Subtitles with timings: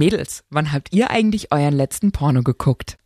[0.00, 2.96] Mädels, wann habt ihr eigentlich euren letzten Porno geguckt?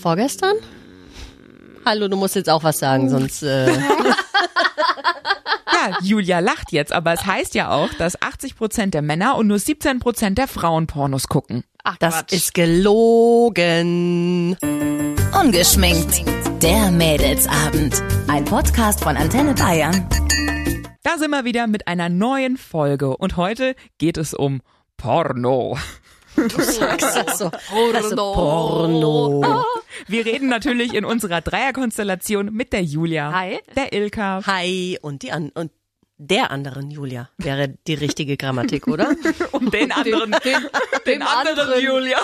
[0.00, 0.56] Vorgestern?
[1.84, 3.42] Hallo, du musst jetzt auch was sagen, sonst.
[3.42, 3.70] Äh,
[5.72, 9.46] Ja, Julia lacht jetzt, aber es heißt ja auch, dass 80 Prozent der Männer und
[9.46, 11.64] nur 17 Prozent der Frauen Pornos gucken.
[11.84, 12.32] Ach, das Quatsch.
[12.34, 13.78] ist gelogen.
[15.40, 16.22] Ungeschminkt.
[16.62, 18.02] Der Mädelsabend.
[18.28, 20.06] Ein Podcast von Antenne Bayern.
[21.02, 24.60] Da sind wir wieder mit einer neuen Folge und heute geht es um
[25.00, 25.78] Porno.
[26.36, 27.50] Sagst das so.
[27.92, 29.64] Das so Porno.
[30.06, 33.60] Wir reden natürlich in unserer Dreierkonstellation mit der Julia, Hi.
[33.74, 35.72] der Ilka Hi und die an und
[36.18, 39.08] der anderen Julia wäre die richtige Grammatik, oder?
[39.52, 40.66] und den anderen, den,
[41.06, 41.82] den anderen anderen.
[41.82, 42.18] Julia.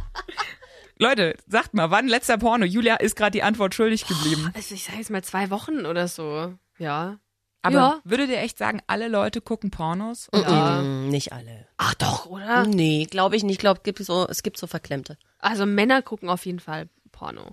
[0.98, 2.64] Leute, sagt mal, wann letzter Porno?
[2.64, 4.50] Julia ist gerade die Antwort schuldig geblieben.
[4.54, 6.54] Also ich sage jetzt mal zwei Wochen oder so.
[6.78, 7.18] Ja.
[7.66, 8.00] Aber Ja.
[8.04, 10.28] würdet ihr echt sagen, alle Leute gucken Pornos?
[10.34, 10.80] Ja.
[10.82, 11.66] Mm, nicht alle.
[11.78, 12.64] Ach doch, oder?
[12.66, 13.54] Nee, glaube ich nicht.
[13.54, 15.18] Ich glaube, gibt es so, es gibt so verklemmte.
[15.38, 17.50] Also Männer gucken auf jeden Fall Porno.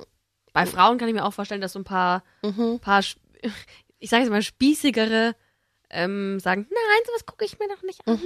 [0.53, 2.23] Bei Frauen kann ich mir auch vorstellen, dass so ein paar,
[2.81, 3.19] paar Sp-
[3.99, 5.35] ich sage jetzt mal spießigere
[5.89, 8.19] ähm, sagen, nein, sowas gucke ich mir doch nicht an.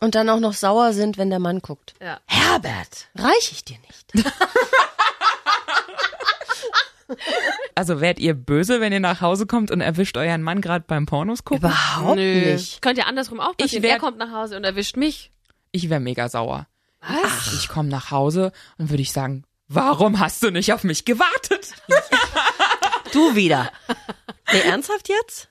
[0.00, 1.94] Und dann auch noch sauer sind, wenn der Mann guckt.
[2.00, 2.20] Ja.
[2.26, 4.26] Herbert, reich ich dir nicht.
[7.76, 11.06] Also wärt ihr böse, wenn ihr nach Hause kommt und erwischt euren Mann gerade beim
[11.06, 11.64] Pornos gucken?
[11.68, 12.80] Überhaupt nicht.
[12.82, 13.82] Könnte ja andersrum auch passieren.
[13.82, 15.32] wär- er kommt nach Hause und erwischt mich.
[15.72, 16.68] Ich wäre mega sauer.
[17.00, 17.52] Was?
[17.54, 21.72] Ich komme nach Hause und würde ich sagen, warum hast du nicht auf mich gewartet?
[23.12, 23.70] Du wieder.
[24.52, 25.48] Nee, ernsthaft jetzt?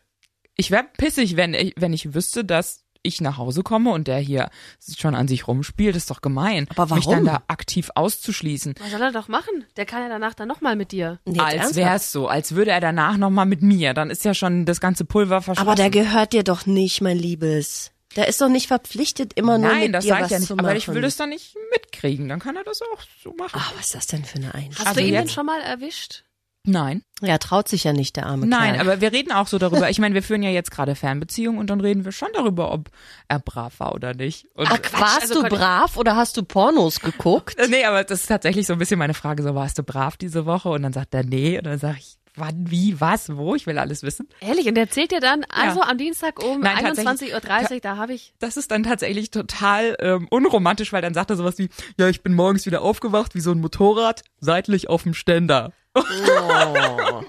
[0.58, 4.18] Ich wäre pissig, wenn ich, wenn ich wüsste, dass ich nach Hause komme und der
[4.18, 4.50] hier
[4.98, 5.96] schon an sich rumspielt.
[5.96, 6.68] ist doch gemein.
[6.76, 7.26] Aber Mich warum?
[7.26, 8.76] dann da aktiv auszuschließen.
[8.80, 9.66] Was soll er doch machen?
[9.78, 11.20] Der kann ja danach dann nochmal mit dir.
[11.26, 11.76] Nee, jetzt als ernsthaft?
[11.78, 13.94] wär's so, als würde er danach nochmal mit mir.
[13.94, 15.68] Dann ist ja schon das ganze Pulver verschossen.
[15.68, 17.92] Aber der gehört dir doch nicht, mein Liebes.
[18.16, 20.40] Der ist doch nicht verpflichtet, immer nur Nein, mit das dir sag was ich ja
[20.40, 20.48] nicht.
[20.48, 20.78] zu Aber machen.
[20.78, 22.30] ich will das dann nicht mitkriegen.
[22.30, 23.60] Dann kann er das auch so machen.
[23.60, 24.88] Ah, was ist das denn für eine Hast Einstellung?
[24.88, 26.24] Also du ihn denn schon mal erwischt?
[26.66, 27.04] Nein.
[27.22, 28.88] Ja, traut sich ja nicht, der arme Nein, Kerl.
[28.90, 29.90] aber wir reden auch so darüber.
[29.90, 32.90] Ich meine, wir führen ja jetzt gerade Fernbeziehungen und dann reden wir schon darüber, ob
[33.28, 34.48] er brav war oder nicht.
[34.54, 37.58] Und Ach, warst also du brav oder hast du Pornos geguckt?
[37.60, 39.44] Äh, Nee, aber das ist tatsächlich so ein bisschen meine Frage.
[39.44, 40.70] So, warst du brav diese Woche?
[40.70, 41.58] Und dann sagt er, nee.
[41.58, 43.56] Und dann sage ich, wann, wie, was, wo?
[43.56, 44.28] Ich will alles wissen.
[44.40, 47.34] Ehrlich, und der erzählt dir dann, also am Dienstag um Nein, tatsächlich.
[47.34, 48.34] 21.30 Uhr, da habe ich.
[48.40, 52.24] Das ist dann tatsächlich total ähm, unromantisch, weil dann sagt er sowas wie, ja, ich
[52.24, 55.74] bin morgens wieder aufgewacht wie so ein Motorrad, seitlich auf dem Ständer.
[55.96, 57.22] Oh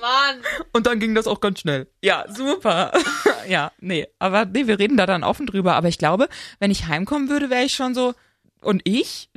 [0.00, 0.42] Mann.
[0.72, 1.88] Und dann ging das auch ganz schnell.
[2.02, 2.92] Ja, super.
[3.48, 5.74] ja, nee, aber nee, wir reden da dann offen drüber.
[5.74, 8.14] Aber ich glaube, wenn ich heimkommen würde, wäre ich schon so,
[8.60, 9.30] und ich?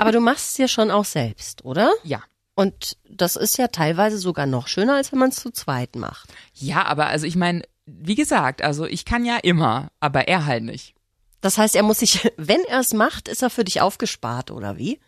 [0.00, 1.92] Aber du machst es ja schon auch selbst, oder?
[2.02, 2.22] Ja.
[2.54, 6.30] Und das ist ja teilweise sogar noch schöner, als wenn man es zu zweit macht.
[6.54, 10.64] Ja, aber also ich meine, wie gesagt, also ich kann ja immer, aber er halt
[10.64, 10.94] nicht.
[11.40, 14.76] Das heißt, er muss sich, wenn er es macht, ist er für dich aufgespart, oder
[14.76, 15.00] wie?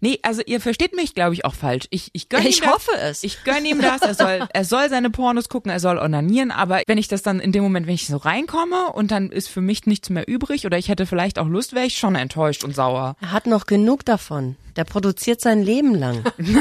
[0.00, 1.86] Nee, also ihr versteht mich, glaube ich, auch falsch.
[1.90, 2.72] Ich, ich gönne Ich ihm das.
[2.74, 3.22] hoffe es.
[3.24, 4.02] Ich gönne ihm das.
[4.02, 7.40] Er soll, er soll seine Pornos gucken, er soll onanieren, aber wenn ich das dann
[7.40, 10.66] in dem Moment, wenn ich so reinkomme und dann ist für mich nichts mehr übrig
[10.66, 13.16] oder ich hätte vielleicht auch Lust, wäre ich schon enttäuscht und sauer.
[13.20, 14.56] Er hat noch genug davon.
[14.76, 16.22] Der produziert sein Leben lang.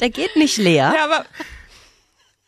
[0.00, 0.92] Der geht nicht leer.
[0.96, 1.24] Ja, aber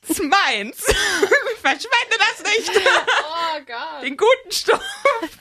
[0.03, 0.77] das ist meins.
[1.61, 2.71] Verschwende das nicht.
[2.71, 4.03] Oh Gott.
[4.05, 4.81] Den guten Stoff.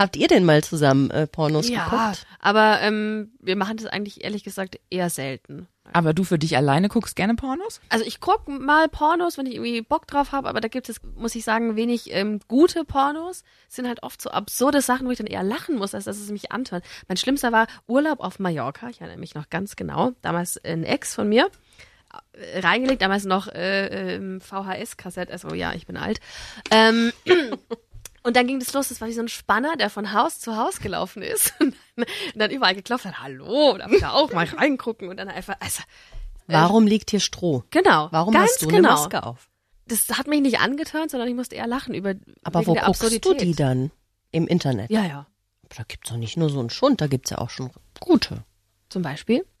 [0.00, 2.26] Habt ihr denn mal zusammen äh, Pornos Ja, geguckt?
[2.40, 5.68] aber ähm, wir machen das eigentlich ehrlich gesagt eher selten.
[5.92, 7.82] Aber du für dich alleine guckst gerne Pornos?
[7.90, 11.02] Also ich guck mal Pornos, wenn ich irgendwie Bock drauf habe, aber da gibt es,
[11.16, 13.44] muss ich sagen, wenig ähm, gute Pornos.
[13.68, 16.18] Es sind halt oft so absurde Sachen, wo ich dann eher lachen muss, als dass
[16.18, 16.82] es mich antört.
[17.06, 20.12] Mein schlimmster war Urlaub auf Mallorca, ich erinnere mich noch ganz genau.
[20.22, 21.50] Damals ein Ex von mir
[22.32, 26.20] äh, reingelegt, damals noch äh, ähm, VHS-Kassette, also ja, ich bin alt.
[26.70, 27.12] Ähm,
[28.22, 30.56] und dann ging das los, das war wie so ein Spanner, der von Haus zu
[30.56, 34.32] Haus gelaufen ist und dann, und dann überall geklopft hat, hallo, darf ich da auch
[34.32, 35.82] mal reingucken und dann einfach, also,
[36.46, 37.64] Warum liegt hier Stroh?
[37.70, 38.08] genau.
[38.10, 38.88] Warum hast du genau.
[38.88, 39.48] eine Maske auf?
[39.86, 42.14] Das hat mich nicht angetönt, sondern ich musste eher lachen über
[42.44, 43.24] Aber wo guckst Absurdität.
[43.24, 43.90] du die dann?
[44.32, 44.90] Im Internet?
[44.90, 45.26] Ja, ja.
[45.76, 48.44] Da gibt's doch nicht nur so einen Schund, da gibt's ja auch schon gute.
[48.88, 49.44] Zum Beispiel.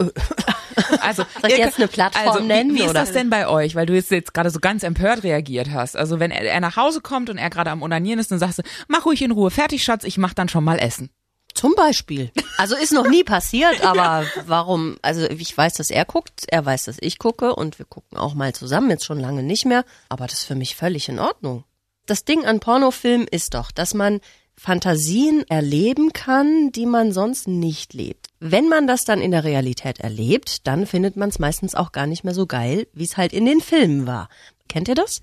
[1.00, 3.00] Also, Soll ich jetzt eine Plattform also, nennen, Wie, wie ist oder?
[3.00, 3.74] das denn bei euch?
[3.74, 5.96] Weil du jetzt, jetzt gerade so ganz empört reagiert hast.
[5.96, 8.58] Also wenn er, er nach Hause kommt und er gerade am Onanieren ist, dann sagst
[8.58, 11.10] du, mach ruhig in Ruhe, fertig, Schatz, ich mach dann schon mal Essen.
[11.54, 12.30] Zum Beispiel.
[12.58, 14.96] Also ist noch nie passiert, aber warum?
[15.02, 18.34] Also ich weiß, dass er guckt, er weiß, dass ich gucke und wir gucken auch
[18.34, 21.64] mal zusammen, jetzt schon lange nicht mehr, aber das ist für mich völlig in Ordnung.
[22.06, 24.20] Das Ding an Pornofilmen ist doch, dass man
[24.62, 28.26] Fantasien erleben kann, die man sonst nicht lebt.
[28.40, 32.06] Wenn man das dann in der Realität erlebt, dann findet man es meistens auch gar
[32.06, 34.28] nicht mehr so geil, wie es halt in den Filmen war.
[34.68, 35.22] Kennt ihr das?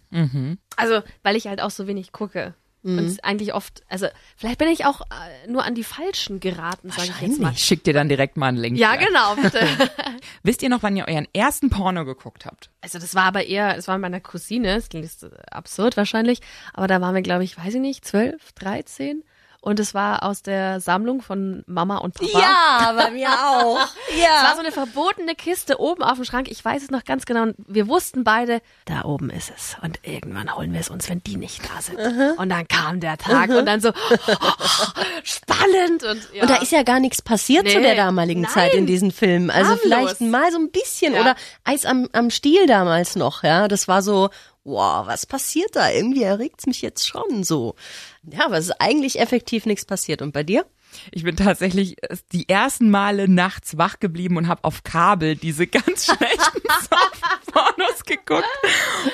[0.76, 2.56] Also, weil ich halt auch so wenig gucke.
[2.88, 7.10] Und eigentlich oft, also vielleicht bin ich auch äh, nur an die Falschen geraten, sage
[7.10, 7.52] ich jetzt mal.
[7.52, 8.78] Ich schick dir dann direkt mal einen Link.
[8.78, 9.08] Ja, gleich.
[9.08, 9.60] genau, bitte.
[10.44, 12.70] Wisst ihr noch, wann ihr euren ersten Porno geguckt habt?
[12.82, 15.10] Also das war aber eher, das war mit meiner Cousine, das klingt
[15.52, 16.40] absurd wahrscheinlich,
[16.74, 19.24] aber da waren wir, glaube ich, weiß ich nicht, zwölf, dreizehn.
[19.62, 22.40] Und es war aus der Sammlung von Mama und Papa.
[22.40, 23.80] Ja, bei mir auch.
[24.10, 24.44] Es Ja.
[24.44, 26.48] war so eine verbotene Kiste oben auf dem Schrank.
[26.50, 27.42] Ich weiß es noch ganz genau.
[27.44, 29.76] Und wir wussten beide, da oben ist es.
[29.82, 32.00] Und irgendwann holen wir es uns, wenn die nicht da sind.
[32.38, 33.92] Und dann kam der Tag und dann so
[35.24, 36.44] spannend und ja.
[36.44, 37.74] Und da ist ja gar nichts passiert Nee.
[37.74, 38.52] zu der damaligen Nein.
[38.52, 39.50] Zeit in diesen Filmen.
[39.50, 39.82] Also Harmlos.
[39.84, 41.22] vielleicht mal so ein bisschen Ja.
[41.22, 43.68] oder Eis am, am Stiel damals noch, ja.
[43.68, 44.30] Das war so,
[44.68, 45.90] wow, was passiert da?
[45.90, 47.76] Irgendwie erregt's mich jetzt schon so.
[48.24, 50.22] Ja, aber es ist eigentlich effektiv nichts passiert.
[50.22, 50.66] Und bei dir?
[51.12, 55.68] Ich bin tatsächlich äh, die ersten Male nachts wach geblieben und habe auf Kabel diese
[55.68, 58.48] ganz schlechten Softpornos geguckt.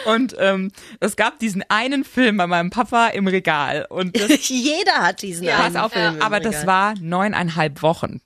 [0.05, 3.85] Und ähm, es gab diesen einen Film bei meinem Papa im Regal.
[3.89, 8.21] Und das, Jeder hat diesen pass einen auf, Film aber das war neuneinhalb Wochen.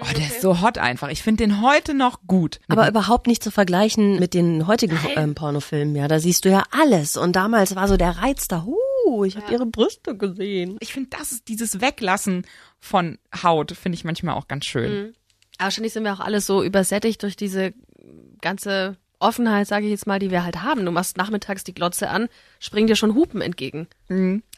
[0.00, 1.08] Oh, der ist so hot einfach.
[1.08, 2.60] Ich finde den heute noch gut.
[2.68, 6.08] Aber überhaupt nicht zu vergleichen mit den heutigen ähm, Pornofilmen, ja.
[6.08, 7.16] Da siehst du ja alles.
[7.16, 10.76] Und damals war so der Reiz da, huh, ich habe ihre Brüste gesehen.
[10.80, 12.46] ich finde, das ist dieses Weglassen
[12.78, 15.14] von Haut, finde ich manchmal auch ganz schön.
[15.58, 17.72] Aber wahrscheinlich sind wir auch alle so übersättigt durch diese
[18.40, 20.84] ganze Offenheit, sage ich jetzt mal, die wir halt haben.
[20.84, 22.28] Du machst nachmittags die Glotze an,
[22.60, 23.88] springen dir schon Hupen entgegen.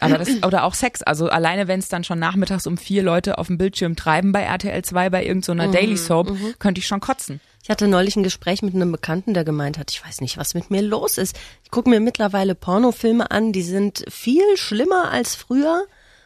[0.01, 1.03] Aber das, oder auch Sex.
[1.03, 4.43] Also alleine, wenn es dann schon nachmittags um vier Leute auf dem Bildschirm treiben bei
[4.43, 7.41] RTL 2 bei irgendeiner Daily Soap, könnte ich schon kotzen.
[7.63, 10.55] Ich hatte neulich ein Gespräch mit einem Bekannten, der gemeint hat, ich weiß nicht, was
[10.55, 11.39] mit mir los ist.
[11.65, 15.85] Ich gucke mir mittlerweile Pornofilme an, die sind viel schlimmer als früher.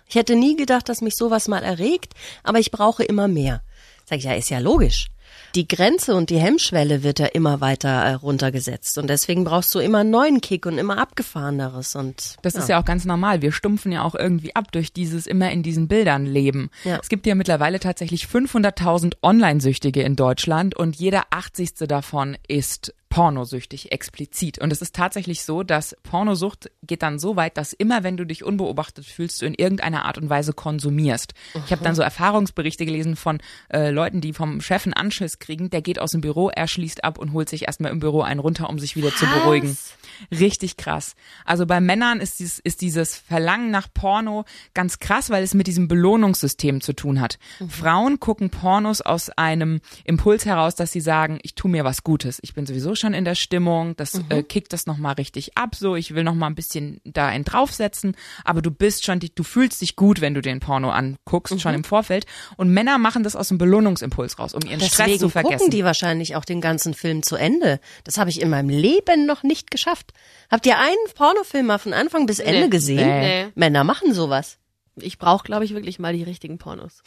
[0.09, 2.15] Ich hätte nie gedacht, dass mich sowas mal erregt,
[2.45, 3.63] aber ich brauche immer mehr.
[4.05, 5.09] Sag ich, ja, ist ja logisch.
[5.55, 9.81] Die Grenze und die Hemmschwelle wird ja immer weiter äh, runtergesetzt und deswegen brauchst du
[9.81, 13.43] immer einen neuen Kick und immer abgefahreneres und Das ist ja auch ganz normal.
[13.43, 16.71] Wir stumpfen ja auch irgendwie ab durch dieses immer in diesen Bildern leben.
[16.85, 16.99] Ja.
[17.03, 21.87] Es gibt ja mittlerweile tatsächlich 500.000 Online-Süchtige in Deutschland und jeder 80.
[21.87, 24.59] davon ist pornosüchtig explizit.
[24.59, 28.25] Und es ist tatsächlich so, dass Pornosucht geht dann so weit, dass immer, wenn du
[28.25, 31.35] dich unbeobachtet fühlst, du in irgendeiner Art und Weise konsumierst.
[31.67, 35.69] Ich habe dann so Erfahrungsberichte gelesen von äh, Leuten, die vom Chef einen Anschiss kriegen.
[35.69, 38.41] Der geht aus dem Büro, er schließt ab und holt sich erstmal im Büro einen
[38.41, 39.77] runter, um sich wieder zu beruhigen.
[40.31, 41.15] Richtig krass.
[41.45, 45.67] Also bei Männern ist dieses, ist dieses Verlangen nach Porno ganz krass, weil es mit
[45.67, 47.39] diesem Belohnungssystem zu tun hat.
[47.69, 52.39] Frauen gucken Pornos aus einem Impuls heraus, dass sie sagen, ich tu mir was Gutes.
[52.43, 55.95] Ich bin sowieso schon in der Stimmung, das äh, kickt das nochmal richtig ab, so
[55.95, 59.95] ich will nochmal ein bisschen da einen draufsetzen, aber du bist schon, du fühlst dich
[59.97, 62.25] gut, wenn du den Porno anguckst, schon im Vorfeld.
[62.57, 65.59] Und Männer machen das aus dem Belohnungsimpuls raus, um ihren Stress Deswegen zu vergessen.
[65.59, 67.79] gucken die wahrscheinlich auch den ganzen Film zu Ende.
[68.05, 70.13] Das habe ich in meinem Leben noch nicht geschafft.
[70.51, 72.69] Habt ihr einen Pornofilm mal von Anfang bis Ende Nee.
[72.71, 73.07] gesehen?
[73.21, 73.47] Nee.
[73.55, 74.59] Männer machen sowas.
[74.97, 77.03] Ich brauche, glaube ich, wirklich mal die richtigen Pornos.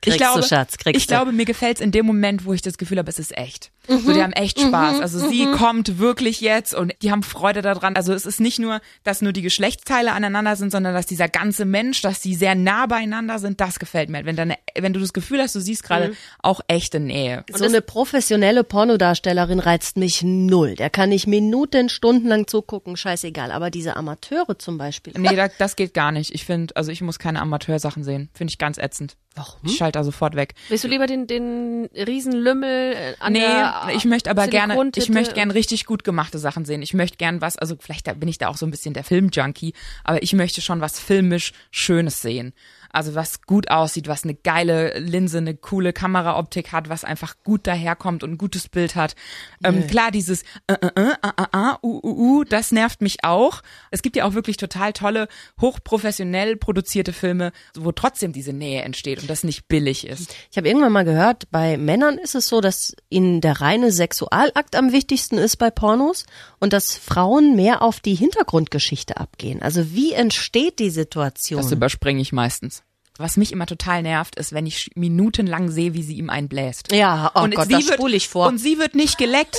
[0.00, 1.14] Kriegst ich glaube, du, Schatz, kriegst ich du.
[1.14, 3.70] glaube, mir gefällt's in dem Moment, wo ich das Gefühl habe, es ist echt.
[3.88, 3.98] Mhm.
[4.00, 5.00] So, die haben echt Spaß.
[5.00, 7.96] Also sie kommt wirklich jetzt und die haben Freude daran.
[7.96, 11.64] Also es ist nicht nur, dass nur die Geschlechtsteile aneinander sind, sondern dass dieser ganze
[11.64, 14.24] Mensch, dass die sehr nah beieinander sind, das gefällt mir.
[14.24, 16.16] Wenn, deine, wenn du das Gefühl hast, du siehst gerade Mhm.
[16.42, 17.44] auch echte Nähe.
[17.52, 20.74] so eine professionelle Pornodarstellerin reizt mich null.
[20.74, 23.50] Der kann ich Minuten, stundenlang zugucken, scheißegal.
[23.52, 25.12] Aber diese Amateure zum Beispiel.
[25.16, 26.34] Nee, da, das geht gar nicht.
[26.34, 28.30] Ich finde, also ich muss keine Amateursachen sehen.
[28.34, 29.16] Finde ich ganz ätzend.
[29.36, 29.58] Warum?
[29.64, 30.54] Ich schalte da sofort weg.
[30.68, 35.08] Willst du lieber den, den Riesenlümmel äh, an Nee, der ich möchte aber gerne, ich
[35.08, 36.82] möchte gern richtig gut gemachte Sachen sehen.
[36.82, 39.04] Ich möchte gern was, also vielleicht da bin ich da auch so ein bisschen der
[39.04, 42.52] Filmjunkie, aber ich möchte schon was filmisch Schönes sehen.
[42.94, 47.66] Also was gut aussieht, was eine geile Linse, eine coole Kameraoptik hat, was einfach gut
[47.66, 49.16] daherkommt und ein gutes Bild hat.
[49.64, 53.62] Ähm, klar, dieses äh, äh, äh, äh, äh, uh, uh, uh, das nervt mich auch.
[53.90, 55.26] Es gibt ja auch wirklich total tolle,
[55.60, 60.32] hochprofessionell produzierte Filme, wo trotzdem diese Nähe entsteht und das nicht billig ist.
[60.52, 64.76] Ich habe irgendwann mal gehört, bei Männern ist es so, dass ihnen der reine Sexualakt
[64.76, 66.26] am wichtigsten ist bei Pornos
[66.60, 69.62] und dass Frauen mehr auf die Hintergrundgeschichte abgehen.
[69.62, 71.60] Also wie entsteht die Situation?
[71.60, 72.83] Das überspringe ich meistens.
[73.18, 76.90] Was mich immer total nervt, ist, wenn ich minutenlang sehe, wie sie ihm einbläst.
[76.92, 78.48] ja, oh und Gott, sie das wird, spule ich vor.
[78.48, 79.56] Und sie wird nicht geleckt.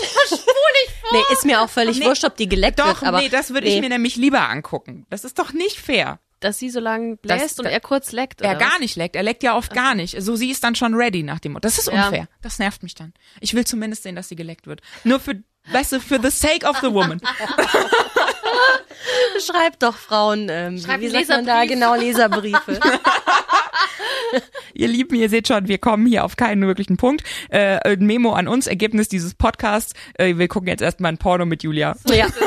[1.13, 3.03] nee, ist mir auch völlig Nee, wurscht, ob die geleckt Doch, wird.
[3.03, 3.75] Aber nee, das würde nee.
[3.75, 5.05] ich mir nämlich lieber angucken.
[5.09, 6.19] Das ist doch nicht fair.
[6.41, 8.41] Dass sie so lang bläst und das- er kurz leckt.
[8.41, 8.79] Er gar was?
[8.79, 9.15] nicht leckt.
[9.15, 10.21] Er leckt ja oft gar nicht.
[10.21, 11.61] So, sie ist dann schon ready nach dem Motto.
[11.61, 12.07] Das ist Ja.
[12.07, 12.27] unfair.
[12.41, 13.13] Das nervt mich dann.
[13.39, 14.81] Ich will zumindest sehen, dass sie geleckt wird.
[15.05, 17.21] Nur für, weißt du, für the sake of the woman.
[19.45, 22.79] Schreibt doch Frauen, ähm, Schreibt wie sagt man da genau Leserbriefe?
[24.73, 27.23] Ihr Lieben, ihr seht schon, wir kommen hier auf keinen wirklichen Punkt.
[27.49, 29.93] Äh, Memo an uns, Ergebnis dieses Podcasts.
[30.15, 31.95] Äh, wir gucken jetzt erstmal ein Porno mit Julia.
[32.09, 32.27] ja.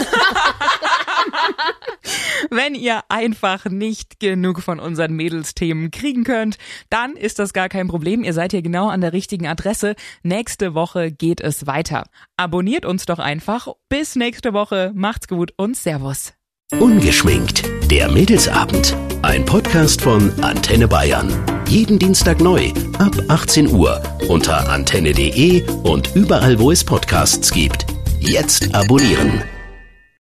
[2.51, 6.57] Wenn ihr einfach nicht genug von unseren Mädelsthemen kriegen könnt,
[6.91, 8.25] dann ist das gar kein Problem.
[8.25, 9.95] Ihr seid hier genau an der richtigen Adresse.
[10.23, 12.07] Nächste Woche geht es weiter.
[12.37, 13.69] Abonniert uns doch einfach.
[13.89, 14.93] Bis nächste Woche.
[14.95, 16.33] Macht's gut und Servus.
[16.79, 17.65] Ungeschminkt.
[17.91, 18.95] Der Mädelsabend.
[19.23, 21.33] Ein Podcast von Antenne Bayern.
[21.67, 27.87] Jeden Dienstag neu ab 18 Uhr unter antenne.de und überall, wo es Podcasts gibt.
[28.21, 29.43] Jetzt abonnieren.